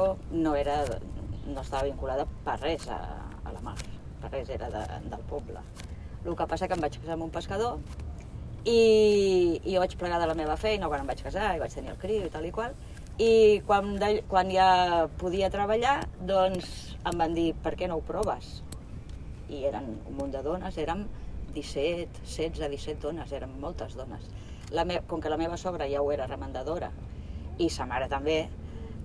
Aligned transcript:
professió 0.00 0.16
no 0.30 0.54
era 0.54 0.84
no 1.46 1.60
estava 1.60 1.84
vinculada 1.84 2.26
per 2.44 2.58
res 2.60 2.86
a, 2.88 2.98
a 3.44 3.52
la 3.52 3.60
mar, 3.60 3.76
per 4.20 4.30
res 4.30 4.48
era 4.50 4.68
de, 4.70 4.82
del 5.08 5.22
poble. 5.28 5.60
El 6.24 6.36
que 6.36 6.46
passa 6.46 6.68
que 6.68 6.76
em 6.76 6.80
vaig 6.80 6.98
casar 7.00 7.16
amb 7.16 7.24
un 7.24 7.30
pescador 7.30 7.78
i, 8.64 9.60
i 9.64 9.74
jo 9.74 9.80
vaig 9.80 9.96
plegar 9.96 10.20
de 10.20 10.28
la 10.28 10.36
meva 10.36 10.56
feina 10.56 10.88
quan 10.88 11.00
em 11.00 11.08
vaig 11.08 11.22
casar 11.24 11.54
i 11.56 11.60
vaig 11.60 11.74
tenir 11.74 11.94
el 11.94 11.98
criu 11.98 12.26
i 12.26 12.30
tal 12.30 12.44
i 12.44 12.52
qual 12.52 12.76
i 13.18 13.60
quan, 13.66 13.96
de, 14.00 14.22
quan 14.28 14.52
ja 14.52 15.08
podia 15.20 15.50
treballar 15.50 16.04
doncs 16.20 16.94
em 17.04 17.18
van 17.18 17.34
dir 17.34 17.50
per 17.64 17.74
què 17.76 17.88
no 17.88 17.98
ho 17.98 18.04
proves? 18.04 18.60
I 19.50 19.64
eren 19.66 19.96
un 20.06 20.16
munt 20.16 20.30
de 20.36 20.44
dones, 20.46 20.76
érem 20.78 21.08
17, 21.56 22.22
16, 22.22 22.60
17 22.62 23.00
dones, 23.02 23.32
eren 23.34 23.56
moltes 23.60 23.96
dones. 23.98 24.28
La 24.70 24.84
me, 24.86 25.00
com 25.10 25.20
que 25.20 25.32
la 25.32 25.40
meva 25.40 25.56
sogra 25.58 25.88
ja 25.90 26.04
ho 26.04 26.12
era 26.14 26.28
remendadora 26.30 26.92
i 27.58 27.66
sa 27.68 27.84
mare 27.88 28.06
també, 28.08 28.44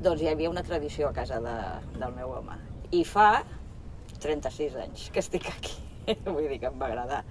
doncs 0.04 0.22
hi 0.22 0.30
havia 0.32 0.52
una 0.52 0.64
tradició 0.64 1.10
a 1.10 1.16
casa 1.16 1.40
de, 1.44 1.56
del 2.00 2.16
meu 2.16 2.34
home. 2.36 2.58
I 2.92 3.04
fa 3.08 3.44
36 4.22 4.76
anys 4.84 5.10
que 5.14 5.22
estic 5.24 5.48
aquí, 5.52 5.76
vull 6.26 6.48
dir 6.50 6.60
que 6.62 6.72
em 6.72 6.80
va 6.82 6.90
agradar. 6.92 7.24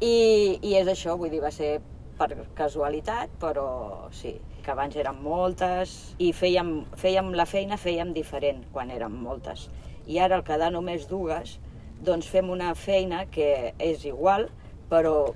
I, 0.00 0.58
I 0.62 0.76
és 0.80 0.88
això, 0.88 1.16
vull 1.20 1.32
dir, 1.32 1.42
va 1.42 1.52
ser 1.52 1.78
per 2.20 2.30
casualitat, 2.56 3.32
però 3.40 4.08
sí, 4.12 4.34
que 4.60 4.72
abans 4.72 4.96
eren 5.00 5.20
moltes 5.24 5.94
i 6.20 6.30
fèiem, 6.36 6.72
fèiem 7.00 7.32
la 7.36 7.46
feina 7.48 7.78
fèiem 7.80 8.12
diferent 8.16 8.64
quan 8.74 8.92
érem 8.92 9.16
moltes. 9.24 9.68
I 10.06 10.20
ara 10.20 10.38
al 10.38 10.44
quedar 10.44 10.70
només 10.74 11.06
dues, 11.08 11.58
doncs 12.04 12.28
fem 12.32 12.50
una 12.52 12.74
feina 12.76 13.24
que 13.32 13.72
és 13.78 14.04
igual, 14.08 14.48
però 14.92 15.32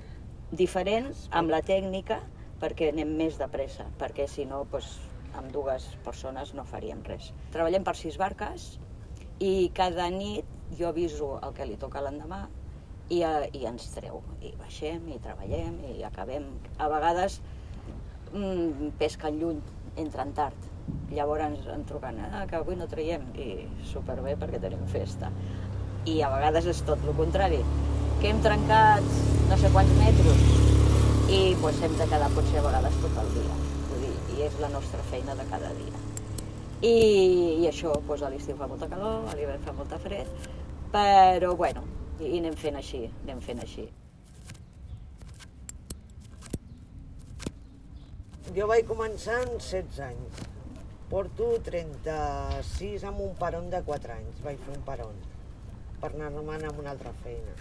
diferent 0.51 1.11
amb 1.31 1.53
la 1.53 1.61
tècnica 1.65 2.19
perquè 2.61 2.91
anem 2.91 3.11
més 3.17 3.37
de 3.41 3.47
pressa, 3.51 3.85
perquè 3.99 4.27
si 4.29 4.45
no, 4.49 4.63
doncs, 4.71 4.95
amb 5.37 5.51
dues 5.53 5.87
persones 6.05 6.53
no 6.57 6.65
faríem 6.67 7.03
res. 7.07 7.31
Treballem 7.53 7.85
per 7.87 7.95
sis 7.99 8.17
barques 8.21 8.75
i 9.43 9.71
cada 9.75 10.07
nit 10.13 10.77
jo 10.79 10.89
aviso 10.89 11.35
el 11.43 11.53
que 11.57 11.67
li 11.67 11.77
toca 11.81 12.03
l'endemà 12.03 12.45
i, 13.09 13.21
eh, 13.21 13.49
i 13.53 13.65
ens 13.69 13.89
treu. 13.93 14.21
I 14.41 14.53
baixem, 14.59 15.03
i 15.13 15.19
treballem, 15.23 15.77
i 15.93 16.03
acabem. 16.07 16.47
A 16.79 16.89
vegades 16.91 17.39
mm, 18.33 18.95
pesquen 19.01 19.39
lluny, 19.41 19.61
entren 20.01 20.33
tard. 20.37 20.71
Llavors 21.13 21.45
ens 21.45 21.69
en 21.73 21.85
truquen, 21.89 22.19
ah, 22.27 22.45
que 22.49 22.59
avui 22.59 22.77
no 22.77 22.87
traiem, 22.89 23.25
i 23.41 23.65
superbé 23.89 24.35
perquè 24.41 24.61
tenim 24.61 24.85
festa. 24.91 25.31
I 26.05 26.19
a 26.21 26.29
vegades 26.33 26.69
és 26.75 26.83
tot 26.85 27.01
el 27.05 27.15
contrari, 27.17 27.61
que 28.21 28.29
hem 28.29 28.41
trencat 28.45 29.15
no 29.49 29.57
sé 29.61 29.71
quants 29.73 29.95
metres 29.99 30.45
i 31.29 31.39
doncs, 31.61 31.81
hem 31.81 31.97
de 31.97 32.09
quedar 32.11 32.29
potser 32.35 32.61
a 32.61 32.67
vegades 32.67 33.01
tot 33.01 33.23
el 33.23 33.33
dia. 33.39 33.74
I 34.35 34.45
és 34.47 34.55
la 34.59 34.69
nostra 34.69 35.03
feina 35.09 35.35
de 35.39 35.45
cada 35.49 35.71
dia. 35.79 35.99
I, 36.83 36.95
i 37.63 37.67
això, 37.69 37.93
doncs, 38.03 38.21
a 38.21 38.31
l'estiu 38.33 38.57
fa 38.59 38.67
molta 38.67 38.89
calor, 38.91 39.23
a 39.31 39.35
l'hivern 39.37 39.63
fa 39.63 39.73
molta 39.73 39.99
fred, 40.03 40.27
però 40.91 41.53
bueno, 41.55 41.85
i 42.19 42.37
anem 42.39 42.57
fent 42.59 42.75
així, 42.79 43.05
anem 43.23 43.39
fent 43.43 43.63
així. 43.63 43.85
Jo 48.55 48.67
vaig 48.71 48.85
començar 48.87 49.39
amb 49.41 49.55
16 49.59 50.03
anys. 50.05 50.43
Porto 51.09 51.47
36 51.65 53.03
amb 53.09 53.23
un 53.25 53.33
peron 53.39 53.71
de 53.71 53.81
4 53.87 54.13
anys. 54.15 54.37
Vaig 54.45 54.61
fer 54.63 54.75
un 54.75 54.85
peron 54.87 55.17
per 56.01 56.11
anar-me'n 56.13 56.67
amb 56.69 56.79
una 56.83 56.93
altra 56.93 57.11
feina. 57.23 57.55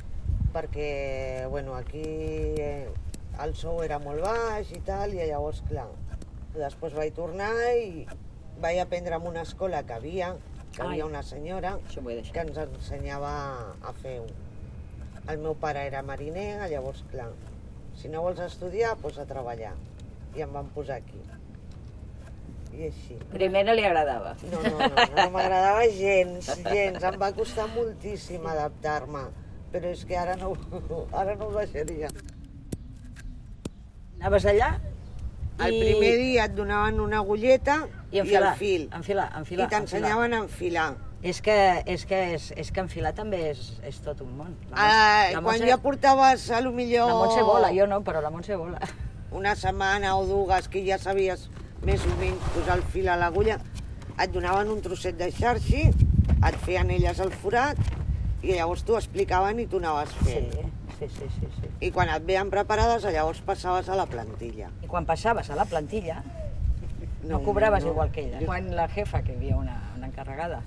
Perquè, 0.55 0.91
bueno, 1.50 1.75
aquí 1.75 2.05
eh, 2.05 2.86
el 3.42 3.55
sou 3.58 3.83
era 3.83 3.98
molt 4.02 4.22
baix 4.22 4.70
i 4.77 4.80
tal, 4.86 5.14
i 5.17 5.25
llavors, 5.27 5.64
clar, 5.70 5.89
després 6.58 6.94
vaig 6.94 7.14
tornar 7.16 7.50
i 7.74 8.06
vaig 8.62 8.78
aprendre 8.80 9.19
en 9.19 9.27
una 9.27 9.42
escola 9.42 9.83
que 9.86 9.96
havia, 9.96 10.34
que 10.74 10.83
Ai. 10.83 10.89
havia 10.89 11.06
una 11.06 11.23
senyora 11.23 11.77
que 11.90 12.40
ens 12.45 12.58
ensenyava 12.58 13.33
a 13.83 13.95
fer 14.02 14.20
un. 14.23 14.30
El 15.30 15.40
meu 15.40 15.55
pare 15.56 15.86
era 15.89 16.02
mariner, 16.05 16.68
llavors, 16.70 17.02
clar, 17.11 17.30
si 17.96 18.11
no 18.12 18.23
vols 18.23 18.42
estudiar, 18.45 18.95
doncs 19.01 19.18
a 19.23 19.27
treballar. 19.27 19.73
I 20.34 20.42
em 20.45 20.52
van 20.52 20.68
posar 20.74 20.98
aquí. 21.01 21.20
I 22.74 22.89
així. 22.89 23.17
Primer 23.33 23.62
no 23.67 23.74
li 23.78 23.84
agradava. 23.86 24.34
No, 24.51 24.61
no, 24.64 24.78
no, 24.83 25.05
no 25.14 25.27
m'agradava 25.33 25.86
gens, 25.95 26.51
gens. 26.67 27.07
Em 27.07 27.18
va 27.23 27.30
costar 27.36 27.68
moltíssim 27.70 28.46
adaptar-me. 28.51 29.28
Però 29.73 29.90
és 29.90 30.02
que 30.07 30.18
ara 30.18 30.34
no, 30.39 30.52
ara 31.23 31.36
no 31.39 31.48
ho 31.48 31.55
deixaria. 31.55 32.11
Anaves 34.18 34.46
allà 34.51 34.74
El 35.58 35.78
primer 35.78 36.16
dia 36.18 36.44
et 36.48 36.54
donaven 36.56 36.98
una 37.00 37.18
agulleta 37.22 37.86
i 38.10 38.16
i 38.16 38.20
enfilar, 38.20 38.52
el 38.52 38.58
fil. 38.58 38.88
enfilar, 38.92 39.28
enfilar, 39.38 39.66
I 39.66 39.70
t'ensenyaven 39.70 40.34
a 40.34 40.38
enfilar. 40.38 40.94
És 41.22 41.40
que, 41.40 41.82
és 41.86 42.04
que, 42.04 42.34
és, 42.34 42.50
és 42.56 42.70
que 42.72 42.80
enfilar 42.80 43.14
també 43.14 43.50
és, 43.50 43.78
és 43.82 44.00
tot 44.04 44.20
un 44.20 44.36
món. 44.36 44.56
La 44.70 44.76
Ah, 44.76 44.82
Montse- 44.82 45.32
la 45.32 45.40
quan 45.40 45.44
Montse- 45.44 45.68
ja 45.70 45.78
portaves, 45.78 46.50
a 46.50 46.60
lo 46.60 46.72
millor... 46.72 47.08
La 47.08 47.14
Montse 47.14 47.42
vola, 47.42 47.70
jo 47.72 47.86
no, 47.86 48.02
però 48.04 48.20
la 48.20 48.30
Montse 48.30 48.56
vola. 48.56 48.80
una 49.30 49.54
setmana 49.56 50.16
o 50.16 50.26
dues 50.26 50.68
que 50.68 50.84
ja 50.86 50.98
sabies 50.98 51.48
més 51.82 52.04
o 52.06 52.12
menys 52.20 52.42
posar 52.54 52.76
el 52.76 52.82
fil 52.82 53.08
a 53.08 53.16
l'agulla, 53.16 53.58
et 54.20 54.30
donaven 54.30 54.68
un 54.70 54.80
trosset 54.82 55.16
de 55.16 55.30
xarxi, 55.32 55.88
et 55.88 56.56
feien 56.66 56.90
elles 56.90 57.18
el 57.20 57.32
forat 57.32 57.76
i 58.42 58.52
llavors 58.52 58.84
t'ho 58.84 58.96
explicaven 58.98 59.58
i 59.60 59.66
tu 59.66 59.78
anaves 59.78 60.10
fent. 60.22 60.52
sí, 60.52 60.60
sí, 61.08 61.28
sí, 61.36 61.48
sí. 61.60 61.70
I 61.86 61.90
quan 61.94 62.10
et 62.12 62.24
veien 62.26 62.50
preparades, 62.52 63.04
llavors 63.04 63.40
passaves 63.44 63.88
a 63.88 63.98
la 63.98 64.06
plantilla. 64.10 64.70
I 64.82 64.90
quan 64.90 65.06
passaves 65.08 65.50
a 65.50 65.58
la 65.58 65.66
plantilla, 65.68 66.22
no, 67.24 67.42
cobraves 67.42 67.84
igual 67.84 68.10
que 68.12 68.26
ella. 68.26 68.44
Quan 68.44 68.74
la 68.76 68.88
jefa, 68.88 69.22
que 69.22 69.32
hi 69.32 69.36
havia 69.36 69.56
una, 69.56 69.78
una 69.96 70.10
encarregada, 70.10 70.62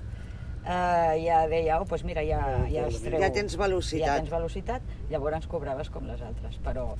eh, 0.64 1.22
ja 1.24 1.44
deia, 1.50 1.78
oh, 1.80 1.86
doncs 1.86 2.04
mira, 2.04 2.24
ja, 2.26 2.40
ja 2.70 2.88
es 2.88 3.00
treu... 3.04 3.20
Ja 3.22 3.30
tens 3.34 3.56
velocitat. 3.60 4.06
Ja 4.06 4.18
tens 4.20 4.32
velocitat, 4.32 4.90
llavors 5.12 5.46
cobraves 5.50 5.90
com 5.94 6.08
les 6.10 6.22
altres, 6.24 6.58
però 6.64 6.90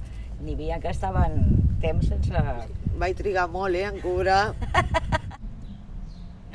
n'hi 0.40 0.54
havia 0.54 0.78
que 0.82 0.92
estaven 0.94 1.42
temps 1.82 2.08
sense... 2.12 2.44
Vaig 2.98 3.18
trigar 3.18 3.48
molt, 3.50 3.74
eh, 3.78 3.86
en 3.90 4.00
cobrar. 4.02 4.54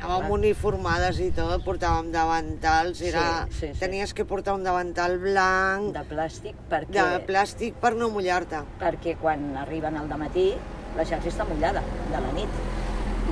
Anàvem 0.04 0.32
uniformades 0.36 1.18
i 1.24 1.30
tot, 1.32 1.62
portàvem 1.64 2.10
davantals, 2.12 3.00
era... 3.08 3.24
Sí, 3.48 3.56
sí, 3.56 3.72
sí. 3.72 3.80
tenies 3.80 4.12
que 4.16 4.26
portar 4.28 4.52
un 4.58 4.64
davantal 4.66 5.16
blanc, 5.22 5.94
de 5.96 6.04
plàstic 6.10 6.58
perquè, 6.68 6.92
de 7.00 7.22
plàstic 7.24 7.80
per 7.80 7.94
no 7.96 8.10
mullar-te. 8.12 8.60
perquè 8.82 9.16
quan 9.20 9.54
arriben 9.64 9.96
al 9.96 10.12
matí 10.20 10.50
la 10.98 11.08
xarxa 11.08 11.32
està 11.32 11.48
mullada 11.48 11.82
de 12.12 12.20
la 12.20 12.32
nit 12.36 12.62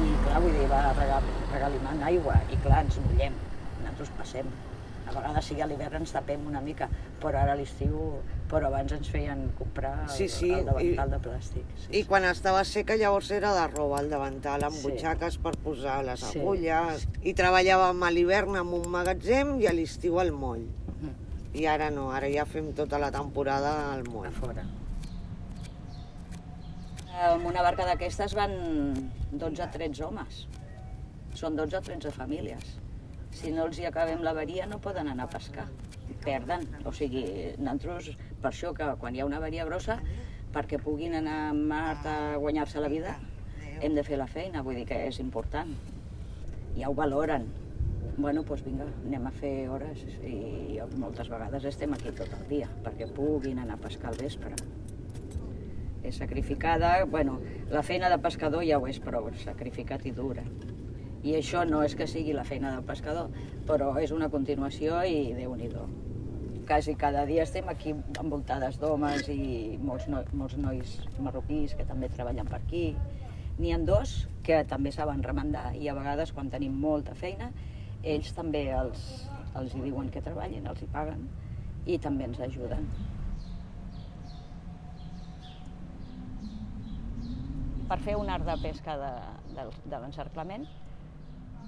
i 0.01 0.09
clar, 0.25 0.41
vull 0.41 0.57
dir, 0.57 0.69
va 0.73 0.83
regal, 0.97 1.33
regalimant 1.53 2.05
aigua 2.09 2.41
i 2.49 2.61
clar, 2.65 2.85
ens 2.87 2.97
mullem, 3.05 3.37
nosaltres 3.83 4.15
passem. 4.19 4.49
A 5.13 5.21
vegades 5.21 5.45
sí 5.45 5.61
a 5.61 5.67
l'hivern 5.67 5.97
ens 6.01 6.13
tapem 6.15 6.47
una 6.49 6.61
mica, 6.65 6.89
però 7.21 7.39
ara 7.43 7.53
a 7.53 7.57
l'estiu, 7.59 7.99
però 8.51 8.67
abans 8.71 8.93
ens 8.97 9.09
feien 9.13 9.51
comprar 9.59 10.05
el, 10.05 10.09
Sí, 10.11 10.29
sí, 10.29 10.51
el 10.51 10.65
davantal 10.65 11.09
i- 11.09 11.13
de 11.13 11.19
plàstic. 11.29 11.65
Sí, 11.77 11.99
I 12.01 12.05
quan 12.05 12.25
estava 12.25 12.65
seca 12.65 12.97
llavors 12.97 13.31
era 13.31 13.53
de 13.55 13.67
roba 13.75 14.01
el 14.01 14.09
davantal, 14.11 14.65
amb 14.65 14.75
Sí. 14.75 14.83
butxaques 14.89 15.37
per 15.39 15.53
posar 15.59 16.03
les 16.05 16.21
Sí. 16.21 16.39
agulles. 16.39 17.07
I 17.23 17.35
treballàvem 17.35 18.03
a 18.03 18.11
l'hivern 18.11 18.57
en 18.57 18.67
un 18.73 18.89
magatzem 18.89 19.61
i 19.61 19.67
a 19.67 19.73
l'estiu 19.73 20.19
al 20.19 20.33
moll. 20.33 20.61
Mhm. 21.01 21.15
I 21.55 21.67
ara 21.67 21.91
no, 21.91 22.11
ara 22.11 22.29
ja 22.33 22.47
fem 22.47 22.73
tota 22.73 22.99
la 22.99 23.11
temporada 23.11 23.93
al 23.93 24.01
a 24.07 24.11
moll. 24.11 24.31
fora. 24.33 24.65
En 27.23 27.45
una 27.47 27.63
barca 27.63 27.85
d'aquestes 27.87 28.33
van 28.35 28.53
12-13 29.31 30.03
homes. 30.03 30.47
Són 31.35 31.55
12-13 31.57 32.11
famílies. 32.11 32.79
Si 33.33 33.51
no 33.51 33.67
els 33.67 33.81
hi 33.81 33.87
acabem 33.89 34.23
l'averia 34.23 34.67
no 34.69 34.81
poden 34.85 35.09
anar 35.09 35.27
a 35.29 35.33
pescar. 35.33 35.67
Perden. 36.23 36.69
O 36.87 36.93
sigui, 36.95 37.25
nosaltres, 37.59 38.13
per 38.43 38.53
això 38.53 38.71
que 38.77 38.93
quan 39.01 39.17
hi 39.17 39.23
ha 39.23 39.27
una 39.27 39.41
avaria 39.41 39.65
grossa, 39.67 39.99
perquè 40.53 40.79
puguin 40.79 41.17
anar 41.19 41.39
a 41.49 41.55
mar 41.57 41.97
a 42.07 42.17
guanyar-se 42.39 42.83
la 42.85 42.93
vida, 42.93 43.17
hem 43.81 43.97
de 43.97 44.05
fer 44.07 44.21
la 44.21 44.29
feina, 44.31 44.63
vull 44.63 44.79
dir 44.79 44.87
que 44.87 45.01
és 45.09 45.19
important. 45.25 45.73
Ja 46.77 46.91
ho 46.91 46.95
valoren. 46.95 47.49
Bueno, 48.17 48.43
doncs 48.45 48.63
vinga, 48.67 48.87
anem 49.07 49.27
a 49.27 49.33
fer 49.35 49.53
hores 49.73 50.03
i 50.29 50.79
moltes 51.01 51.31
vegades 51.33 51.65
estem 51.71 51.95
aquí 51.97 52.13
tot 52.13 52.29
el 52.37 52.43
dia 52.51 52.69
perquè 52.85 53.09
puguin 53.17 53.63
anar 53.63 53.79
a 53.79 53.83
pescar 53.87 54.11
al 54.13 54.21
vespre. 54.21 54.53
És 56.03 56.19
sacrificada, 56.19 56.93
bueno, 57.09 57.39
la 57.71 57.83
feina 57.87 58.11
de 58.13 58.21
pescador 58.21 58.67
ja 58.69 58.79
ho 58.79 58.87
és 58.91 59.01
prou, 59.01 59.31
sacrificat 59.47 60.05
i 60.07 60.13
dura. 60.13 60.45
I 61.23 61.37
això 61.39 61.63
no 61.69 61.83
és 61.87 61.95
que 61.95 62.09
sigui 62.11 62.33
la 62.35 62.45
feina 62.45 62.73
del 62.75 62.83
pescador, 62.87 63.29
però 63.67 63.93
és 64.03 64.11
una 64.11 64.29
continuació 64.31 65.03
i 65.07 65.33
déu 65.39 65.55
nhi 65.57 65.71
Quasi 66.67 66.95
cada 66.95 67.27
dia 67.27 67.43
estem 67.43 67.69
aquí 67.69 67.91
envoltades 68.21 68.79
d'homes 68.79 69.29
i 69.29 69.79
molts, 69.83 70.07
no, 70.09 70.23
molts 70.33 70.57
nois 70.57 70.95
marroquís 71.19 71.75
que 71.75 71.85
també 71.85 72.09
treballen 72.09 72.47
per 72.47 72.61
aquí. 72.61 72.97
N'hi 73.59 73.73
ha 73.73 73.79
dos 73.79 74.29
que 74.43 74.65
també 74.65 74.93
saben 74.93 75.23
remendar 75.23 75.75
i 75.77 75.89
a 75.89 75.95
vegades 75.95 76.33
quan 76.33 76.51
tenim 76.51 76.73
molta 76.81 77.15
feina 77.15 77.51
ells 78.03 78.33
també 78.35 78.65
els, 78.75 79.03
els 79.59 79.75
hi 79.75 79.83
diuen 79.85 80.11
que 80.11 80.23
treballin, 80.23 80.67
els 80.67 80.83
hi 80.83 80.89
paguen 80.91 81.27
i 81.87 81.99
també 81.99 82.27
ens 82.27 82.41
ajuden. 82.41 82.87
Per 87.89 87.99
fer 88.01 88.17
un 88.17 88.31
art 88.33 88.47
de 88.47 88.57
pesca 88.63 88.97
de, 88.97 89.13
de, 89.55 89.67
de 89.85 89.99
l'encerclament 90.01 90.67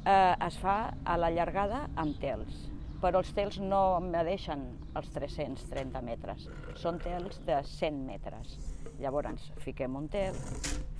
eh, 0.04 0.34
es 0.46 0.56
fa 0.60 0.94
a 1.04 1.16
la 1.18 1.30
llargada 1.32 1.84
amb 2.00 2.18
tels, 2.20 2.64
però 3.02 3.20
els 3.20 3.32
tels 3.36 3.58
no 3.60 4.00
medeixen 4.04 4.64
els 4.96 5.10
330 5.16 6.02
metres, 6.04 6.48
són 6.80 7.00
tels 7.02 7.40
de 7.48 7.60
100 7.74 8.02
metres. 8.06 8.58
Llavors, 9.00 9.50
fiquem 9.64 9.96
un 9.96 10.08
tel, 10.12 10.36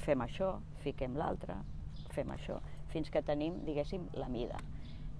fem 0.05 0.25
això, 0.25 0.55
fiquem 0.85 1.17
l'altre, 1.21 1.57
fem 2.15 2.33
això, 2.35 2.59
fins 2.93 3.11
que 3.11 3.23
tenim, 3.27 3.61
diguéssim, 3.67 4.09
la 4.21 4.29
mida. 4.29 4.61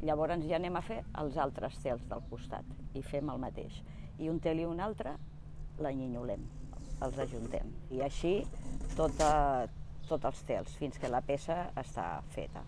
Llavors 0.05 0.43
ja 0.45 0.59
anem 0.59 0.77
a 0.77 0.83
fer 0.85 1.01
els 1.21 1.39
altres 1.41 1.79
tels 1.83 2.03
del 2.11 2.25
costat 2.31 2.67
i 2.95 3.03
fem 3.03 3.31
el 3.33 3.41
mateix. 3.41 3.81
I 4.21 4.29
un 4.31 4.41
tel 4.41 4.61
i 4.61 4.67
un 4.69 4.83
altre 4.85 5.15
l'anyinyolem, 5.83 6.45
els 7.03 7.19
ajuntem. 7.25 7.73
I 7.91 8.05
així 8.07 8.35
tota, 8.99 9.31
tots 10.09 10.29
els 10.29 10.43
tels, 10.47 10.77
fins 10.79 11.01
que 11.01 11.11
la 11.11 11.23
peça 11.25 11.71
està 11.81 12.09
feta. 12.35 12.63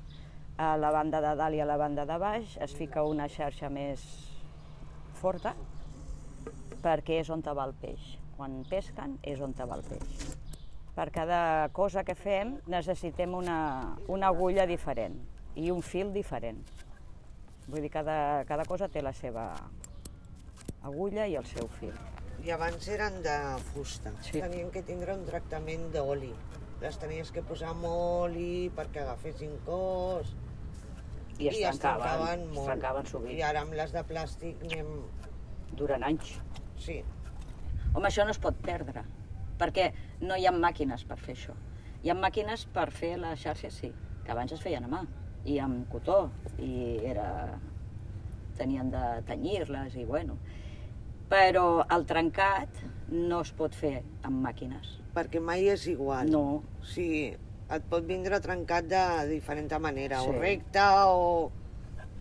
A 0.56 0.76
la 0.80 0.90
banda 0.90 1.20
de 1.20 1.34
dalt 1.36 1.54
i 1.54 1.60
a 1.60 1.66
la 1.68 1.76
banda 1.76 2.06
de 2.08 2.16
baix 2.16 2.56
es 2.64 2.72
fica 2.72 3.02
una 3.04 3.26
xarxa 3.28 3.68
més 3.68 4.00
forta 5.20 5.52
perquè 6.84 7.20
és 7.20 7.30
on 7.30 7.42
va 7.44 7.66
el 7.66 7.74
peix. 7.80 8.16
Quan 8.36 8.62
pesquen 8.70 9.18
és 9.22 9.40
on 9.40 9.52
va 9.52 9.76
el 9.76 9.84
peix. 9.84 10.26
Per 10.96 11.10
cada 11.12 11.68
cosa 11.76 12.04
que 12.04 12.14
fem 12.16 12.56
necessitem 12.72 13.34
una, 13.36 13.58
una 14.08 14.32
agulla 14.32 14.64
diferent 14.66 15.18
i 15.56 15.70
un 15.70 15.82
fil 15.82 16.12
diferent. 16.14 16.62
Vull 17.66 17.82
dir, 17.82 17.90
cada, 17.90 18.44
cada 18.48 18.64
cosa 18.64 18.88
té 18.88 19.02
la 19.02 19.12
seva 19.12 19.50
agulla 20.86 21.26
i 21.26 21.36
el 21.36 21.44
seu 21.50 21.68
fil. 21.80 21.92
I 22.46 22.52
abans 22.54 22.88
eren 22.88 23.20
de 23.24 23.36
fusta. 23.72 24.12
Sí. 24.22 24.40
Tenien 24.40 24.70
que 24.72 24.84
tindre 24.86 25.16
un 25.18 25.24
tractament 25.28 25.88
d'oli. 25.92 26.32
Les 26.80 26.96
tenies 27.00 27.32
que 27.32 27.42
posar 27.44 27.72
amb 27.72 27.88
oli 27.90 28.70
perquè 28.76 29.02
agafessin 29.02 29.56
cos. 29.66 30.32
I 31.38 31.48
es 31.50 31.56
es 31.56 31.78
trencaven, 31.78 32.06
trencaven 32.06 32.40
es 32.40 32.54
molt. 32.54 32.66
trencaven 32.70 33.06
sovint, 33.10 33.38
I 33.38 33.42
ara 33.42 33.62
amb 33.66 33.76
les 33.76 33.92
de 33.92 34.02
plàstic 34.08 34.62
anem... 34.70 34.90
durant 35.76 36.02
anys. 36.06 36.36
Sí, 36.80 37.02
Home, 37.96 38.08
això 38.08 38.24
no 38.28 38.32
es 38.34 38.38
pot 38.38 38.56
perdre, 38.60 39.02
perquè 39.58 39.86
no 40.20 40.36
hi 40.36 40.44
ha 40.46 40.52
màquines 40.52 41.04
per 41.08 41.16
fer 41.16 41.32
això. 41.34 41.54
Hi 42.04 42.10
ha 42.12 42.16
màquines 42.18 42.66
per 42.74 42.90
fer 42.92 43.14
les 43.18 43.40
xarxes, 43.40 43.78
sí, 43.80 43.88
que 44.24 44.32
abans 44.34 44.52
es 44.52 44.60
feien 44.60 44.84
a 44.84 44.90
mà, 44.92 45.00
i 45.48 45.58
amb 45.62 45.88
cotó, 45.92 46.30
i 46.58 46.98
era... 47.08 47.58
tenien 48.56 48.90
de 48.90 49.00
tenyir-les, 49.28 49.96
i 50.00 50.04
bueno. 50.08 50.38
Però 51.28 51.84
el 51.92 52.06
trencat 52.08 52.78
no 53.12 53.40
es 53.44 53.50
pot 53.52 53.74
fer 53.74 53.98
amb 54.24 54.40
màquines. 54.44 54.94
perquè 55.16 55.40
mai 55.40 55.68
és 55.72 55.86
igual. 55.88 56.30
No, 56.30 56.62
Sí, 56.84 57.34
et 57.74 57.86
pot 57.90 58.04
vindre 58.06 58.38
trencat 58.40 58.86
de 58.90 59.04
diferent 59.30 59.72
manera, 59.80 60.20
Sí. 60.22 60.28
o 60.28 60.32
recte, 60.38 60.82
o 61.06 61.50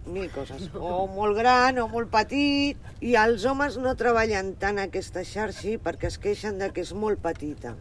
mil 0.07 0.29
coses. 0.31 0.69
O 0.73 1.07
molt 1.07 1.37
gran, 1.37 1.77
o 1.79 1.87
molt 1.87 2.09
petit. 2.11 2.77
I 3.01 3.15
els 3.15 3.45
homes 3.45 3.77
no 3.77 3.95
treballen 3.95 4.55
tant 4.61 4.79
aquesta 4.79 5.23
xarxi 5.23 5.77
perquè 5.77 6.07
es 6.07 6.17
queixen 6.17 6.57
de 6.59 6.71
que 6.71 6.81
és 6.81 6.93
molt 6.93 7.21
petita. 7.21 7.75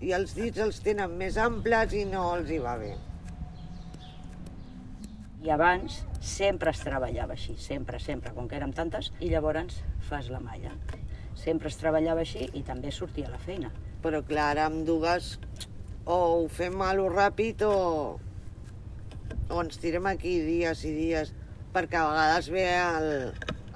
I 0.00 0.12
els 0.16 0.34
dits 0.34 0.58
els 0.58 0.80
tenen 0.80 1.16
més 1.16 1.36
amples 1.36 1.92
i 1.92 2.06
no 2.08 2.34
els 2.36 2.50
hi 2.50 2.58
va 2.58 2.76
bé. 2.80 2.96
i 5.42 5.48
abans 5.48 6.02
sempre 6.20 6.68
es 6.70 6.80
treballava 6.84 7.32
així, 7.32 7.54
sempre, 7.56 7.98
sempre, 7.98 8.34
com 8.36 8.48
que 8.48 8.58
érem 8.58 8.74
tantes, 8.76 9.10
i 9.24 9.30
llavors 9.30 9.78
fas 10.08 10.28
la 10.28 10.40
malla. 10.40 10.74
Sempre 11.34 11.68
es 11.72 11.78
treballava 11.80 12.20
així 12.20 12.50
i 12.52 12.60
també 12.62 12.90
sortia 12.92 13.30
la 13.30 13.38
feina. 13.38 13.70
Però 14.02 14.20
clar, 14.26 14.50
ara 14.50 14.66
amb 14.68 14.84
dues 14.84 15.38
o 16.06 16.16
ho 16.42 16.48
fem 16.48 16.80
a 16.82 16.92
lo 16.94 17.08
ràpid 17.12 17.62
o, 17.66 18.18
o 19.50 19.60
ens 19.62 19.78
tirem 19.82 20.06
aquí 20.10 20.38
dies 20.46 20.84
i 20.84 20.92
dies 20.96 21.32
perquè 21.74 21.98
a 22.00 22.06
vegades 22.10 22.48
ve 22.50 22.64
el, 22.78 23.08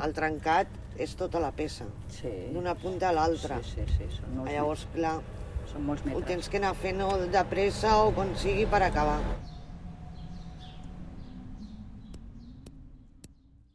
el 0.02 0.12
trencat, 0.16 0.66
és 0.98 1.14
tota 1.18 1.40
la 1.42 1.50
peça, 1.54 1.84
Sí. 2.14 2.30
d'una 2.54 2.74
punta 2.78 3.08
a 3.08 3.12
l'altra. 3.12 3.60
Sí, 3.62 3.82
sí, 3.86 3.96
sí, 3.98 4.06
són 4.16 4.36
molts, 4.36 4.52
Llavors, 4.52 4.84
clar, 4.94 5.14
metres. 5.20 5.72
són 5.72 5.82
molts 5.86 6.02
ho 6.02 6.06
metres. 6.08 6.26
tens 6.28 6.48
que 6.48 6.58
anar 6.62 6.74
fent 6.78 7.00
o 7.02 7.08
de 7.26 7.44
pressa 7.50 7.96
o 8.02 8.12
com 8.14 8.30
sigui 8.38 8.66
per 8.70 8.82
acabar. 8.86 9.20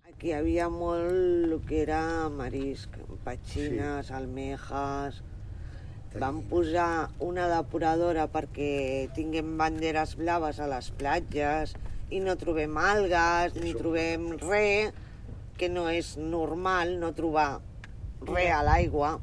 Aquí 0.09 0.29
hi 0.29 0.33
havia 0.35 0.67
molt 0.69 1.11
el 1.11 1.59
que 1.67 1.81
era 1.85 2.01
marisc, 2.29 2.97
petxines, 3.25 4.07
sí. 4.07 4.13
almejas... 4.13 5.21
Vam 6.17 6.41
posar 6.49 7.11
una 7.21 7.45
depuradora 7.51 8.25
perquè 8.33 9.09
tinguem 9.13 9.51
banderes 9.59 10.15
blaves 10.17 10.57
a 10.57 10.65
les 10.71 10.89
platges 10.97 11.75
i 12.09 12.21
no 12.23 12.33
trobem 12.39 12.73
algues, 12.81 13.53
ni 13.61 13.75
trobem 13.77 14.31
res, 14.41 14.95
que 15.59 15.69
no 15.69 15.85
és 15.91 16.15
normal 16.17 16.95
no 16.97 17.11
trobar 17.13 17.59
res 18.25 18.49
a 18.55 18.63
l'aigua. 18.65 19.19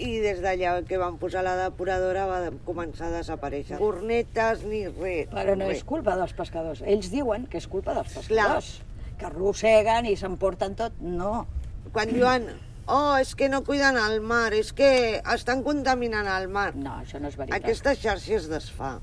I 0.00 0.16
des 0.24 0.40
d'allà 0.40 0.78
que 0.88 0.96
van 0.98 1.20
posar 1.20 1.44
la 1.44 1.58
depuradora 1.60 2.24
va 2.26 2.40
començar 2.64 3.10
a 3.10 3.18
desaparèixer. 3.18 3.76
Cornetes 3.78 4.64
ni 4.64 4.86
res. 4.88 5.28
Però 5.30 5.52
no 5.58 5.68
res. 5.68 5.82
és 5.82 5.86
culpa 5.92 6.16
dels 6.16 6.32
pescadors. 6.40 6.80
Ells 6.88 7.12
diuen 7.12 7.44
que 7.52 7.60
és 7.60 7.68
culpa 7.68 7.92
dels 8.00 8.16
pescadors. 8.16 8.78
Que 9.20 9.28
arrosseguen 9.28 10.08
i 10.08 10.16
s'emporten 10.16 10.74
tot. 10.78 10.96
No. 11.04 11.44
Quan 11.92 12.10
diuen, 12.16 12.48
oh, 12.86 13.16
és 13.20 13.34
que 13.34 13.48
no 13.48 13.62
cuiden 13.64 13.96
el 13.96 14.20
mar, 14.20 14.52
és 14.54 14.72
que 14.72 15.20
estan 15.34 15.62
contaminant 15.62 16.26
el 16.28 16.48
mar. 16.48 16.74
No, 16.76 16.98
això 17.02 17.20
no 17.20 17.28
és 17.28 17.36
veritat. 17.36 17.60
Aquesta 17.62 17.94
xarxa 17.94 18.34
es 18.36 18.48
desfà. 18.50 18.98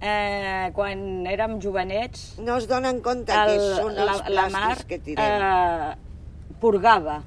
Eh, 0.00 0.70
quan 0.72 1.26
érem 1.28 1.58
jovenets, 1.60 2.38
No 2.40 2.56
es 2.56 2.66
donen 2.66 3.02
compte 3.04 3.32
que 3.32 3.56
són 3.76 3.94
la, 3.98 4.14
els 4.14 4.28
la 4.32 4.46
mar 4.48 4.62
plàstics 4.70 4.86
que 4.88 4.98
tirem. 4.98 5.42
eh, 5.42 6.54
purgava. 6.60 7.18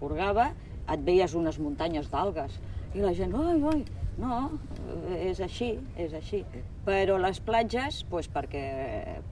Purgava, 0.00 0.52
et 0.90 1.00
veies 1.04 1.34
unes 1.34 1.58
muntanyes 1.58 2.08
d'algues. 2.10 2.54
I 2.94 3.02
la 3.04 3.12
gent, 3.14 3.34
ai, 3.34 3.58
ai, 3.72 3.84
no, 4.18 4.38
és 5.18 5.40
així, 5.44 5.72
és 5.96 6.14
així. 6.14 6.44
Però 6.86 7.18
les 7.20 7.40
platges, 7.40 8.04
pues, 8.10 8.30
perquè, 8.32 8.64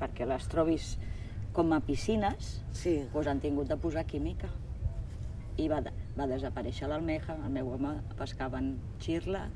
perquè 0.00 0.26
les 0.29 0.47
trobis 0.49 0.97
com 1.53 1.73
a 1.73 1.81
piscines, 1.81 2.62
Sí. 2.73 3.00
pues, 3.12 3.26
han 3.26 3.41
tingut 3.41 3.69
de 3.69 3.76
posar 3.76 4.05
química. 4.06 4.49
I 5.58 5.66
va, 5.70 5.81
de- 5.82 5.93
va 6.19 6.26
desaparèixer 6.31 6.87
l'almeja, 6.90 7.34
el 7.44 7.50
meu 7.50 7.69
home 7.75 7.96
pescaven 8.19 8.77
xirla, 9.03 9.48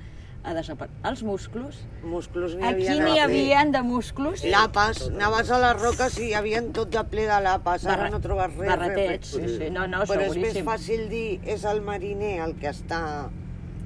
ha 0.42 0.52
desaparegut. 0.56 1.04
Els 1.06 1.21
musclos, 1.23 1.76
Musclos 2.02 2.56
n'hi 2.59 2.64
aquí 2.66 2.88
havia. 2.88 3.04
n'hi 3.04 3.18
havia 3.23 3.61
de 3.71 3.82
musclos. 3.87 4.42
Lapes, 4.50 5.04
anaves 5.12 5.50
a 5.54 5.61
les 5.62 5.76
roques 5.82 6.18
i 6.18 6.30
hi 6.30 6.35
havia 6.35 6.62
tot 6.75 6.90
de 6.90 7.04
ple 7.12 7.28
de 7.30 7.38
lapes, 7.44 7.87
ara 7.87 7.97
Barra- 7.97 8.11
no 8.11 8.21
trobes 8.21 8.56
res. 8.56 8.68
barretets, 8.68 9.35
res, 9.35 9.42
res. 9.44 9.50
sí, 9.52 9.59
sí. 9.66 9.71
No, 9.71 9.87
no, 9.87 10.00
Però 10.02 10.21
és 10.26 10.35
més 10.35 10.35
seguríssim. 10.35 10.66
fàcil 10.66 11.09
dir, 11.09 11.40
és 11.44 11.64
el 11.64 11.80
mariner 11.82 12.40
el 12.49 12.56
que 12.59 12.68
està 12.71 13.30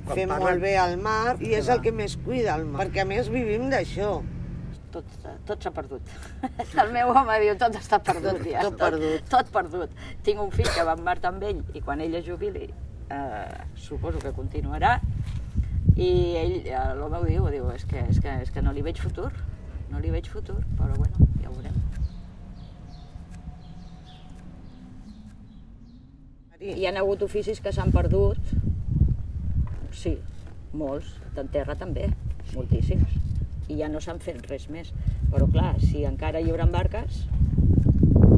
Quan 0.06 0.14
fent 0.16 0.30
parlen- 0.30 0.48
molt 0.48 0.62
bé 0.62 0.76
al 0.78 0.96
mar 0.96 1.36
i 1.42 1.52
és 1.54 1.68
el 1.68 1.82
que 1.82 1.92
més 1.92 2.16
cuida 2.16 2.54
el 2.54 2.64
mar, 2.64 2.86
perquè 2.86 3.02
a 3.02 3.04
més 3.04 3.28
vivim 3.28 3.68
d'això. 3.68 4.22
Tot, 4.94 5.16
tot 5.48 5.62
s'ha 5.62 5.72
perdut. 5.74 6.12
El 6.82 6.92
meu 6.94 7.10
home 7.12 7.38
diu, 7.42 7.54
tot 7.60 7.74
està 7.78 7.98
perdut, 8.02 8.42
ja. 8.48 8.62
Tot 8.68 8.78
perdut. 8.80 9.24
Tot, 9.26 9.32
tot 9.34 9.52
perdut. 9.54 9.96
Tinc 10.26 10.42
un 10.42 10.52
fill 10.54 10.70
que 10.72 10.84
va 10.86 10.94
en 10.96 11.02
mar 11.06 11.18
amb 11.28 11.42
ell 11.48 11.62
i 11.74 11.82
quan 11.84 12.00
ell 12.04 12.14
es 12.20 12.24
jubili, 12.28 12.70
eh, 13.10 13.64
suposo 13.86 14.22
que 14.22 14.32
continuarà, 14.36 14.96
i 15.96 16.08
ell, 16.36 16.56
eh, 16.68 16.86
l'home 16.98 17.20
ho 17.20 17.26
diu, 17.26 17.50
diu, 17.52 17.68
és 17.72 17.84
que, 17.88 18.02
és, 18.04 18.20
que, 18.22 18.38
és 18.44 18.52
que 18.52 18.62
no 18.64 18.72
li 18.76 18.84
veig 18.84 19.00
futur, 19.00 19.30
no 19.90 20.00
li 20.02 20.12
veig 20.12 20.28
futur, 20.28 20.58
però 20.78 20.94
bueno, 20.96 21.28
ja 21.42 21.50
ho 21.50 21.56
veurem. 21.56 21.82
Hi 26.60 26.88
ha 26.88 26.92
hagut 27.00 27.22
oficis 27.24 27.60
que 27.64 27.72
s'han 27.72 27.92
perdut, 27.94 28.52
sí, 29.92 30.16
molts, 30.76 31.14
en 31.36 31.48
terra 31.52 31.76
també, 31.78 32.10
moltíssims, 32.54 33.16
i 33.68 33.78
ja 33.80 33.88
no 33.92 34.00
s'han 34.00 34.20
fet 34.22 34.44
res 34.50 34.68
més. 34.70 34.92
Però 35.32 35.48
clar, 35.50 35.74
si 35.82 36.04
encara 36.08 36.40
hi 36.40 36.50
haurà 36.52 36.66
barques... 36.70 37.24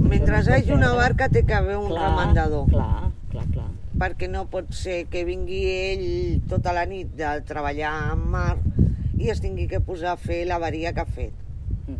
Mentre 0.08 0.38
hi 0.40 0.52
hagi 0.54 0.72
una 0.72 0.86
perdre. 0.88 1.00
barca 1.02 1.26
té 1.28 1.42
que 1.44 1.52
haver 1.52 1.76
un 1.76 1.90
clar, 1.90 2.06
remandador. 2.08 2.68
Clar, 2.70 3.10
clar, 3.32 3.44
clar. 3.52 3.66
perquè 3.98 4.28
no 4.30 4.44
pot 4.48 4.70
ser 4.72 5.02
que 5.12 5.24
vingui 5.26 5.58
ell 5.68 6.40
tota 6.48 6.72
la 6.72 6.84
nit 6.88 7.10
de 7.18 7.32
treballar 7.44 7.90
en 8.14 8.22
mar 8.32 8.54
i 9.18 9.28
es 9.32 9.42
tingui 9.42 9.66
que 9.68 9.80
posar 9.84 10.14
a 10.14 10.20
fer 10.22 10.44
l'avaria 10.46 10.94
que 10.94 11.02
ha 11.02 11.08
fet. 11.18 11.34
Mm. 11.88 11.98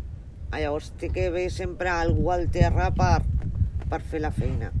Llavors 0.55 0.89
té 0.97 1.11
que 1.13 1.27
haver 1.29 1.49
sempre 1.51 1.91
algú 1.91 2.31
al 2.31 2.47
terra 2.49 2.89
per, 2.95 3.19
per 3.91 4.01
fer 4.01 4.23
la 4.23 4.31
feina. 4.31 4.71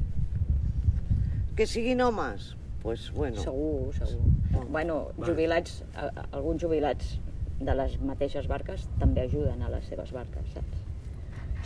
Que 1.59 1.67
siguin 1.67 2.01
homes? 2.01 2.55
Pues, 2.81 3.11
bueno, 3.11 3.43
Segur, 3.43 3.93
segur. 3.93 4.69
Bueno, 4.71 5.09
Va. 5.19 5.27
jubilats, 5.27 5.83
alguns 6.31 6.63
jubilats 6.63 7.19
de 7.59 7.75
les 7.75 7.97
mateixes 8.01 8.47
barques 8.47 8.85
també 8.99 9.25
ajuden 9.27 9.61
a 9.63 9.69
les 9.73 9.85
seves 9.91 10.13
barques, 10.15 10.47
saps? 10.55 10.85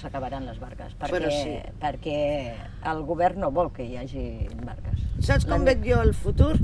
S'acabaran 0.01 0.47
les 0.47 0.57
barques, 0.59 0.95
perquè, 0.97 1.12
Però 1.13 1.29
sí. 1.31 1.53
perquè 1.79 2.17
el 2.89 3.03
govern 3.05 3.43
no 3.45 3.51
vol 3.53 3.69
que 3.75 3.85
hi 3.85 3.97
hagi 4.01 4.23
barques. 4.65 5.03
saps 5.21 5.45
com 5.45 5.63
veig 5.67 5.85
jo 5.85 6.01
el 6.01 6.13
futur? 6.17 6.55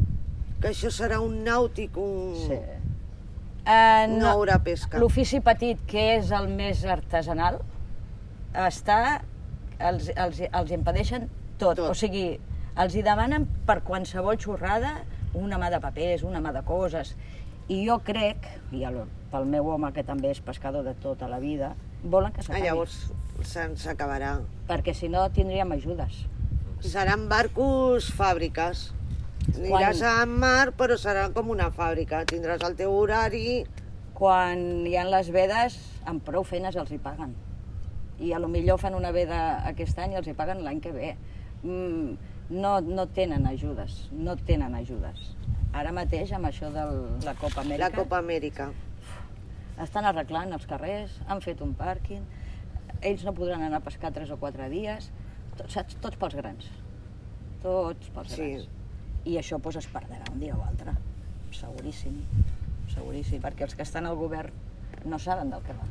Que 0.60 0.74
això 0.74 0.90
serà 0.92 1.20
un 1.24 1.44
nàutic, 1.46 1.96
un... 1.98 2.34
Sí. 2.48 2.58
Eh, 3.70 4.08
no 4.10 4.32
haurà 4.32 4.58
pesca. 4.66 4.98
L'ofici 4.98 5.40
petit, 5.46 5.80
que 5.88 6.16
és 6.18 6.32
el 6.36 6.50
més 6.50 6.84
artesanal, 6.86 7.62
està... 8.54 9.22
Els, 9.80 10.10
els, 10.12 10.42
els 10.52 10.72
impedeixen 10.76 11.30
tot. 11.58 11.78
Tot. 11.78 11.86
O 11.88 11.94
sigui, 11.96 12.34
els 12.76 12.96
hi 12.98 13.04
demanen 13.06 13.46
per 13.68 13.78
qualsevol 13.88 14.36
xorrada 14.42 14.98
una 15.40 15.60
mà 15.62 15.70
de 15.72 15.80
papers, 15.80 16.26
una 16.28 16.42
mà 16.44 16.52
de 16.52 16.66
coses. 16.68 17.14
I 17.72 17.86
jo 17.86 18.00
crec, 18.04 18.50
i 18.76 18.84
el, 18.90 18.98
pel 19.32 19.46
meu 19.46 19.68
home, 19.70 19.92
que 19.94 20.04
també 20.04 20.32
és 20.32 20.40
pescador 20.42 20.84
de 20.84 20.94
tota 20.96 21.28
la 21.30 21.40
vida, 21.40 21.76
volen 22.04 22.32
que 22.34 22.42
Ah, 22.42 22.44
s'acabi. 22.44 22.66
llavors 22.66 23.12
se'n 23.44 23.76
s'acabarà. 23.78 24.40
Perquè 24.68 24.94
si 24.94 25.10
no 25.10 25.30
tindríem 25.30 25.72
ajudes. 25.72 26.26
Seran 26.80 27.28
barcos 27.30 28.12
fàbriques. 28.16 28.92
Aniràs 29.56 30.02
a 30.04 30.26
mar, 30.26 30.72
però 30.78 30.96
serà 30.98 31.32
com 31.34 31.50
una 31.50 31.72
fàbrica. 31.72 32.26
Tindràs 32.26 32.64
el 32.68 32.76
teu 32.76 32.92
horari... 32.94 33.66
Quan 34.20 34.86
hi 34.86 34.98
ha 35.00 35.06
les 35.08 35.30
vedes, 35.32 35.78
amb 36.04 36.20
prou 36.28 36.44
feines 36.44 36.76
els 36.76 36.90
hi 36.92 36.98
paguen. 37.00 37.32
I 38.20 38.34
a 38.34 38.40
lo 38.40 38.50
millor 38.52 38.78
fan 38.78 38.94
una 38.94 39.12
veda 39.16 39.62
aquest 39.66 39.98
any 39.98 40.12
i 40.12 40.18
els 40.20 40.28
hi 40.28 40.34
paguen 40.36 40.60
l'any 40.66 40.82
que 40.84 40.92
ve. 40.92 41.14
Mm, 41.64 42.18
no, 42.50 42.82
no 42.82 43.06
tenen 43.16 43.48
ajudes, 43.48 44.10
no 44.12 44.36
tenen 44.36 44.76
ajudes. 44.76 45.22
Ara 45.72 45.94
mateix, 45.96 46.34
amb 46.36 46.50
això 46.50 46.68
de 46.74 46.84
la 47.24 47.34
Copa 47.40 47.62
Amèrica, 47.62 47.86
La 47.86 47.96
Copa 47.96 48.18
Amèrica. 48.20 48.68
Estan 49.84 50.06
arreglant 50.10 50.54
els 50.56 50.66
carrers, 50.70 51.20
han 51.28 51.42
fet 51.42 51.62
un 51.66 51.74
pàrquing, 51.78 52.24
ells 53.02 53.24
no 53.28 53.34
podran 53.36 53.64
anar 53.64 53.80
a 53.80 53.86
pescar 53.86 54.12
tres 54.16 54.32
o 54.32 54.38
quatre 54.42 54.70
dies, 54.72 55.10
tots, 55.58 55.74
saps? 55.78 55.96
tots 56.04 56.20
pels 56.20 56.36
grans. 56.40 56.68
Tots 57.64 58.12
pels 58.16 58.36
Sí. 58.36 58.42
grans. 58.42 58.68
I 59.26 59.38
això 59.38 59.60
doncs, 59.60 59.76
es 59.78 59.88
perdrà 59.92 60.20
un 60.32 60.40
dia 60.40 60.56
o 60.56 60.64
altre, 60.64 60.94
seguríssim, 61.52 62.22
seguríssim, 62.94 63.42
perquè 63.42 63.64
els 63.68 63.76
que 63.76 63.84
estan 63.84 64.06
al 64.06 64.16
govern 64.16 64.52
no 65.06 65.20
saben 65.20 65.50
del 65.50 65.62
que 65.64 65.74
va. 65.74 65.88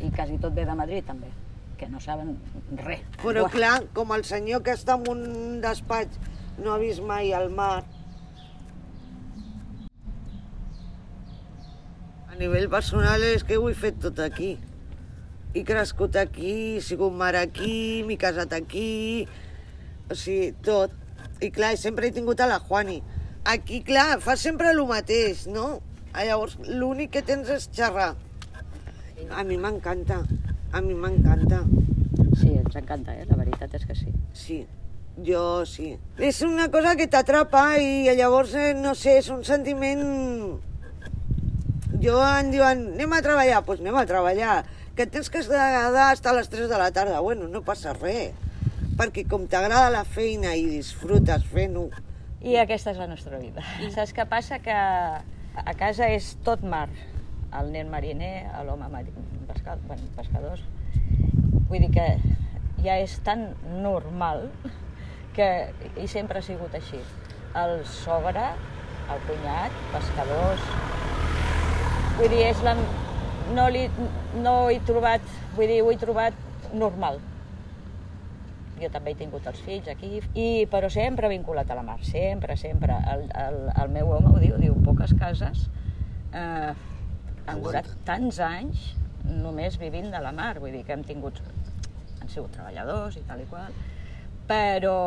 I 0.00 0.10
quasi 0.10 0.38
tot 0.38 0.54
ve 0.54 0.64
de 0.64 0.74
Madrid, 0.74 1.04
també, 1.04 1.28
que 1.78 1.88
no 1.88 2.00
saben 2.00 2.36
res. 2.76 3.00
Però 3.22 3.48
clar, 3.50 3.82
com 3.94 4.12
el 4.12 4.24
senyor 4.24 4.62
que 4.62 4.72
està 4.72 4.94
en 4.98 5.08
un 5.10 5.60
despatx 5.60 6.18
no 6.58 6.72
ha 6.72 6.78
vist 6.78 7.02
mai 7.02 7.32
el 7.32 7.50
mar, 7.50 7.84
nivell 12.42 12.68
personal 12.70 13.22
és 13.22 13.44
que 13.46 13.58
ho 13.58 13.68
he 13.70 13.76
fet 13.78 14.00
tot 14.02 14.18
aquí. 14.24 14.56
He 15.54 15.62
crescut 15.68 16.16
aquí, 16.16 16.76
he 16.78 16.82
sigut 16.82 17.14
mare 17.14 17.38
aquí, 17.42 18.02
m'he 18.08 18.16
casat 18.18 18.54
aquí, 18.56 19.28
o 20.10 20.16
sigui, 20.16 20.52
tot. 20.64 20.94
I 21.42 21.50
clar, 21.54 21.74
sempre 21.78 22.08
he 22.08 22.14
tingut 22.14 22.40
a 22.40 22.48
la 22.50 22.58
Juani. 22.62 23.00
Aquí, 23.52 23.82
clar, 23.86 24.20
fa 24.24 24.36
sempre 24.38 24.70
el 24.70 24.82
mateix, 24.86 25.46
no? 25.50 25.80
Ah, 26.12 26.24
Llavors, 26.28 26.58
l'únic 26.68 27.12
que 27.14 27.22
tens 27.26 27.48
és 27.50 27.68
xerrar. 27.74 28.12
A 29.30 29.44
mi 29.46 29.56
m'encanta, 29.58 30.20
a 30.72 30.82
mi 30.84 30.94
m'encanta. 30.98 31.62
Sí, 32.40 32.52
ens 32.58 32.76
encanta, 32.78 33.14
eh? 33.14 33.26
la 33.28 33.38
veritat 33.38 33.74
és 33.78 33.86
que 33.86 33.96
sí. 33.98 34.12
Sí, 34.36 34.58
jo 35.26 35.44
sí. 35.68 35.94
És 36.18 36.42
una 36.46 36.68
cosa 36.74 36.96
que 36.98 37.08
t'atrapa 37.10 37.64
i 37.78 38.10
llavors, 38.18 38.54
eh, 38.56 38.74
no 38.78 38.96
sé, 38.98 39.18
és 39.22 39.32
un 39.32 39.46
sentiment... 39.46 40.71
Jo 42.02 42.16
em 42.26 42.48
diuen, 42.50 42.86
anem 42.96 43.12
a 43.14 43.20
treballar, 43.22 43.60
doncs 43.60 43.66
pues 43.68 43.82
anem 43.82 43.98
a 44.00 44.06
treballar. 44.10 44.54
Que 44.96 45.06
tens 45.06 45.30
que 45.30 45.40
quedar 45.46 46.10
hasta 46.10 46.32
les 46.34 46.48
3 46.50 46.68
de 46.68 46.78
la 46.78 46.90
tarda. 46.90 47.20
Bueno, 47.20 47.46
no 47.48 47.62
passa 47.62 47.94
res. 47.94 48.34
Perquè 48.98 49.22
com 49.30 49.46
t'agrada 49.48 49.92
la 49.94 50.02
feina 50.04 50.56
i 50.58 50.66
disfrutes 50.68 51.46
fent-ho, 51.48 51.86
I 52.42 52.56
aquesta 52.58 52.90
és 52.90 52.98
la 52.98 53.06
nostra 53.06 53.38
vida. 53.38 53.62
Saps 53.94 54.10
què 54.16 54.24
passa? 54.26 54.58
Que 54.58 54.74
a 54.74 55.74
casa 55.78 56.08
és 56.10 56.32
tot 56.42 56.64
mar. 56.66 56.88
El 57.54 57.70
nen 57.70 57.90
mariner, 57.92 58.48
l'home 58.66 58.88
pesca, 59.46 59.76
bueno, 59.86 60.08
pescadors. 60.16 60.64
Vull 61.70 61.86
dir 61.86 61.92
que 61.94 62.08
ja 62.82 62.98
és 62.98 63.14
tan 63.22 63.52
normal 63.84 64.48
que 65.36 65.46
i 66.02 66.08
sempre 66.10 66.40
ha 66.40 66.42
sigut 66.42 66.74
així. 66.74 66.98
El 67.54 67.84
sogre, 67.86 68.50
el 69.06 69.24
cunyat, 69.30 69.78
pescadors... 69.94 71.00
Vull 72.18 72.28
dir, 72.28 72.42
és 72.50 72.62
la... 72.64 72.74
no, 73.56 73.68
li, 73.72 73.86
no 74.44 74.56
he 74.70 74.80
trobat, 74.86 75.24
vull 75.56 75.70
dir, 75.70 75.82
ho 75.82 75.92
he 75.92 75.98
trobat 76.00 76.72
normal. 76.72 77.20
Jo 78.80 78.88
també 78.92 79.12
he 79.12 79.18
tingut 79.20 79.46
els 79.48 79.60
fills 79.62 79.88
aquí, 79.92 80.18
i, 80.34 80.46
però 80.70 80.90
sempre 80.92 81.30
vinculat 81.32 81.70
a 81.70 81.78
la 81.78 81.84
mar, 81.86 82.00
sempre, 82.04 82.56
sempre. 82.60 82.98
El, 83.14 83.28
el, 83.44 83.60
el 83.84 83.94
meu 83.94 84.10
home 84.16 84.32
ho 84.32 84.42
diu, 84.42 84.58
diu, 84.60 84.76
poques 84.84 85.14
cases 85.18 85.68
eh, 86.34 86.72
han 87.46 87.62
durat 87.62 87.88
tants 88.06 88.40
anys 88.44 88.92
només 89.24 89.78
vivint 89.80 90.10
de 90.12 90.20
la 90.22 90.32
mar, 90.34 90.56
vull 90.60 90.74
dir 90.74 90.82
que 90.86 90.96
hem 90.96 91.04
tingut, 91.06 91.38
han 92.20 92.30
sigut 92.30 92.52
treballadors 92.56 93.18
i 93.20 93.24
tal 93.28 93.42
i 93.42 93.46
qual, 93.50 93.72
però 94.48 94.98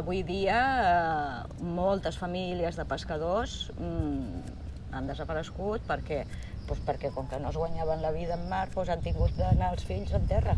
avui 0.00 0.24
dia 0.26 0.58
eh, 0.82 1.62
moltes 1.62 2.18
famílies 2.18 2.76
de 2.76 2.86
pescadors 2.90 3.70
mm, 3.78 4.61
han 4.92 5.06
desaparegut 5.08 5.82
perquè, 5.88 6.22
doncs 6.68 6.82
perquè 6.86 7.10
com 7.14 7.26
que 7.28 7.38
no 7.40 7.50
es 7.50 7.56
guanyaven 7.56 8.02
la 8.02 8.10
vida 8.12 8.34
en 8.34 8.48
mar, 8.48 8.68
doncs 8.74 8.88
han 8.92 9.00
tingut 9.02 9.32
d'anar 9.36 9.72
els 9.74 9.84
fills 9.84 10.12
en 10.12 10.26
terra. 10.26 10.56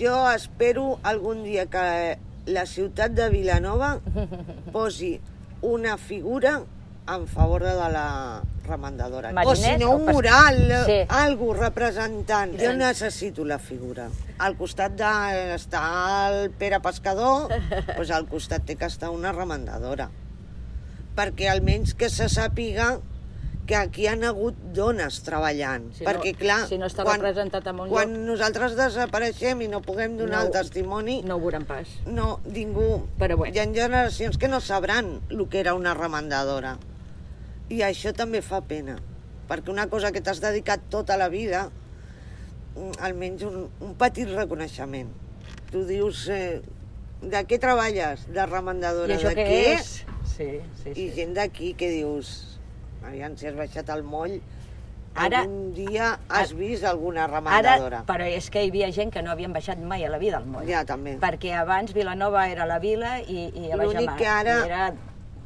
jo 0.00 0.30
espero 0.32 0.98
algun 1.02 1.42
dia 1.44 1.66
que 1.66 2.18
la 2.46 2.64
ciutat 2.66 3.12
de 3.12 3.28
Vilanova 3.30 3.98
posi 4.72 5.20
una 5.62 5.96
figura 5.98 6.62
en 7.06 7.26
favor 7.28 7.62
de 7.62 7.74
la 7.74 8.42
remandadora. 8.66 9.30
o 9.44 9.54
si 9.54 9.76
no, 9.76 9.90
un 9.96 10.06
mural, 10.06 10.56
Sí. 10.86 10.92
sí. 10.92 11.06
algú 11.08 11.52
representant. 11.52 12.56
Jo 12.58 12.72
necessito 12.72 13.44
la 13.44 13.58
figura. 13.58 14.08
Al 14.38 14.56
costat 14.56 14.92
de 14.96 15.54
està 15.54 15.82
el 16.30 16.50
Pere 16.50 16.80
Pescador, 16.80 17.52
doncs 17.96 18.10
al 18.10 18.26
costat 18.26 18.64
té 18.64 18.76
que 18.76 18.86
estar 18.86 19.10
una 19.10 19.32
remandadora. 19.32 20.08
Perquè 21.14 21.48
almenys 21.50 21.94
que 21.94 22.08
se 22.10 22.26
sàpiga 22.28 22.96
que 23.66 23.76
aquí 23.78 24.06
han 24.10 24.24
hagut 24.28 24.56
dones 24.76 25.22
treballant. 25.24 25.86
Si 25.96 26.04
no- 26.04 26.10
perquè, 26.10 26.34
clar, 26.36 26.66
si 26.68 26.76
no 26.76 26.84
està 26.90 27.04
representat 27.06 27.66
en 27.70 27.78
un 27.80 27.88
quan 27.88 28.10
lloc- 28.12 28.26
nosaltres 28.26 28.74
desapareixem 28.76 29.62
i 29.62 29.68
no 29.68 29.80
puguem 29.80 30.18
donar 30.18 30.40
No- 30.42 30.46
el 30.46 30.52
testimoni, 30.52 31.22
No 31.22 31.36
ho 31.36 31.40
veurem 31.40 31.64
pas. 31.64 31.88
no, 32.04 32.40
ningú... 32.44 33.06
Però 33.18 33.38
bueno. 33.38 33.54
Hi 33.54 33.58
ha 33.60 33.64
generacions 33.72 34.36
que 34.36 34.48
no 34.48 34.60
sabran 34.60 35.20
el 35.30 35.48
que 35.48 35.60
era 35.60 35.72
una 35.74 35.94
remandadora. 35.94 36.76
I 37.70 37.80
això 37.80 38.12
també 38.12 38.42
fa 38.42 38.60
pena, 38.60 38.98
perquè 39.48 39.70
una 39.72 39.86
cosa 39.88 40.12
que 40.12 40.20
t'has 40.20 40.42
dedicat 40.42 40.80
tota 40.90 41.16
la 41.16 41.30
vida, 41.30 41.70
mm, 42.76 43.00
almenys 43.00 43.42
un, 43.48 43.70
un 43.80 43.94
petit 43.94 44.28
reconeixement. 44.28 45.08
Tu 45.72 45.86
dius, 45.88 46.28
eh, 46.28 46.60
de 47.22 47.46
què 47.48 47.58
treballes? 47.58 48.26
De 48.28 48.44
remandadora. 48.44 49.14
I 49.14 49.16
això 49.16 49.28
de 49.32 49.36
què 49.40 49.46
què? 49.48 49.78
és? 49.78 50.04
Sí, 50.36 50.60
sí, 50.82 50.90
I 50.90 50.94
sí. 50.94 51.10
gent 51.14 51.34
d'aquí 51.36 51.74
que 51.78 51.88
dius, 51.90 52.58
aviam 53.06 53.36
si 53.36 53.46
has 53.46 53.54
baixat 53.54 53.90
al 53.90 54.02
moll, 54.02 54.40
Ara- 55.14 55.44
algun 55.44 55.72
dia 55.76 56.18
has 56.28 56.52
vist 56.58 56.82
alguna 56.84 57.24
Ara, 57.28 57.36
remandadora. 57.36 58.00
però 58.08 58.24
és 58.26 58.48
que 58.50 58.64
hi 58.64 58.70
havia 58.72 58.88
gent 58.90 59.12
que 59.14 59.22
no 59.22 59.30
havien 59.30 59.52
baixat 59.54 59.78
mai 59.78 60.02
a 60.04 60.10
la 60.10 60.18
vida 60.18 60.38
al 60.38 60.46
moll. 60.46 60.66
Ja, 60.66 60.84
també. 60.84 61.18
Perquè 61.22 61.52
abans 61.54 61.92
Vilanova 61.94 62.48
era 62.50 62.66
la 62.66 62.80
vila 62.82 63.20
i, 63.20 63.44
i 63.54 63.70
a 63.70 63.76
baix 63.76 63.90
a 63.90 63.92
L'únic 63.92 64.10
mar. 64.10 64.16
que 64.18 64.26
ara- 64.26 64.56
I 64.64 64.66
era 64.72 64.94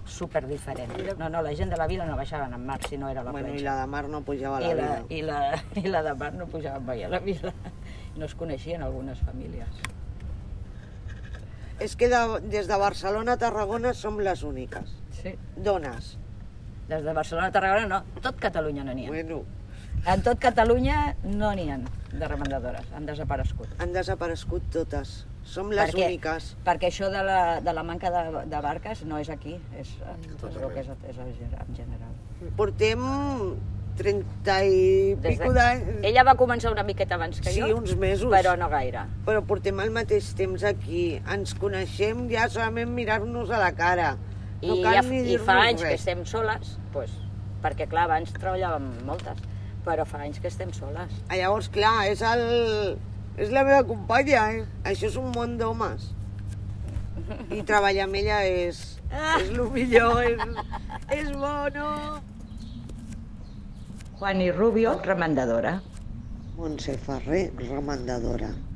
super 0.07 0.47
diferent. 0.49 0.91
No, 1.19 1.29
no, 1.29 1.43
la 1.43 1.53
gent 1.55 1.69
de 1.69 1.77
la 1.77 1.87
vila 1.87 2.07
no 2.07 2.17
baixaven 2.17 2.55
en 2.55 2.65
mar 2.65 2.81
si 2.89 2.97
no 2.97 3.11
era 3.11 3.23
la 3.23 3.31
Bueno, 3.31 3.49
i 3.49 3.59
platja. 3.59 3.75
la 3.75 3.81
de 3.83 3.87
mar 3.87 4.09
no 4.09 4.23
pujava 4.23 4.57
a 4.57 4.61
la, 4.61 4.71
I 4.71 4.75
la, 4.75 4.83
vida. 4.83 5.05
i, 5.11 5.21
la, 5.21 5.65
I 5.85 5.89
la 5.93 6.03
de 6.03 6.15
mar 6.15 6.33
no 6.33 6.47
pujaven 6.47 6.87
mai 6.87 7.03
a 7.05 7.09
la 7.11 7.19
vila. 7.19 7.53
No 8.17 8.25
es 8.25 8.35
coneixien 8.35 8.83
algunes 8.83 9.19
famílies. 9.19 9.69
És 11.81 11.95
que 11.97 12.09
de, 12.11 12.23
des 12.51 12.67
de 12.67 12.77
Barcelona 12.81 13.37
a 13.37 13.41
Tarragona 13.41 13.93
som 13.95 14.19
les 14.19 14.43
úniques. 14.43 14.97
Sí. 15.21 15.35
Dones. 15.57 16.17
Des 16.89 17.05
de 17.05 17.13
Barcelona 17.15 17.49
a 17.53 17.55
Tarragona 17.55 17.87
no, 17.87 18.21
tot 18.25 18.39
Catalunya 18.43 18.85
no 18.85 18.95
n'hi 18.97 19.07
ha. 19.07 19.15
Bueno, 19.15 19.45
En 20.07 20.23
tot 20.23 20.39
Catalunya 20.39 21.17
no 21.25 21.51
n'hi 21.55 21.71
ha 21.71 21.79
de 22.13 22.29
remandadores, 22.29 22.87
han 22.95 23.07
desaparegut. 23.07 23.69
han 23.83 23.93
desaparegut 23.93 24.71
totes. 24.73 25.25
Som 25.49 25.71
les 25.73 25.91
perquè, 25.91 26.07
úniques. 26.07 26.57
Perquè 26.65 26.91
això 26.91 27.09
de 27.11 27.23
la, 27.25 27.61
de 27.65 27.73
la 27.73 27.83
manca 27.83 28.11
de, 28.13 28.45
de 28.51 28.61
barques 28.61 29.03
no 29.09 29.19
és 29.19 29.31
aquí, 29.33 29.55
és, 29.81 29.89
és 29.89 30.45
és, 30.77 30.89
és 31.09 31.19
en 31.19 31.75
general. 31.77 32.13
Portem 32.57 33.01
30 33.99 34.55
i 34.65 35.15
Des 35.19 35.35
pico 35.37 35.51
d'anys, 35.53 35.99
Ella 36.07 36.23
va 36.25 36.35
començar 36.39 36.71
una 36.73 36.85
miqueta 36.87 37.17
abans 37.19 37.41
que 37.43 37.51
Sí, 37.53 37.61
jo, 37.61 37.75
uns 37.77 37.97
mesos. 37.99 38.31
però 38.33 38.55
no 38.59 38.69
gaire. 38.73 39.03
però 39.27 39.43
portem 39.45 39.79
al 39.83 39.91
mateix 39.91 40.33
temps 40.39 40.63
aquí. 40.65 41.21
Ens 41.35 41.55
coneixem 41.59 42.29
ja 42.31 42.49
solament 42.49 42.91
mirar-nos 42.95 43.51
a 43.51 43.59
la 43.59 43.73
cara. 43.75 44.17
No 44.63 44.75
I, 44.75 44.83
cal 44.83 44.95
ja, 44.95 45.03
ni 45.03 45.21
I 45.35 45.39
fa 45.39 45.59
anys 45.67 45.83
res. 45.83 45.89
que 45.91 45.95
estem 46.01 46.25
soles, 46.27 46.79
pues, 46.93 47.11
perquè 47.63 47.87
clar, 47.91 48.05
abans 48.09 48.33
treballàvem 48.35 48.89
moltes, 49.07 49.39
però 49.85 50.05
fa 50.07 50.23
anys 50.25 50.41
que 50.41 50.49
estem 50.49 50.73
soles. 50.73 51.13
Ah, 51.29 51.37
Llavors, 51.37 51.69
clar, 51.69 52.07
és, 52.11 52.23
el... 52.23 52.97
és 53.37 53.51
la 53.55 53.63
meva 53.65 53.85
companya, 53.87 54.49
eh? 54.53 54.65
Això 54.85 55.07
és 55.13 55.17
un 55.17 55.31
món 55.35 55.59
d'homes. 55.59 56.15
I 57.53 57.63
treballar 57.67 58.07
amb 58.09 58.15
ella 58.19 58.41
és, 58.49 58.79
és 59.13 59.49
el 59.53 59.63
millor, 59.75 60.23
és, 60.25 60.41
és 61.13 61.31
bo, 61.33 61.53
no? 61.75 61.93
Juan 64.19 64.41
i 64.43 64.51
Rubio, 64.51 64.99
remendadora. 65.01 65.81
Montse 66.57 66.97
Ferrer, 66.99 67.53
remendadora. 67.57 68.68